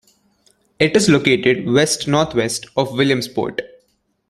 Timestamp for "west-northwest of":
1.69-2.91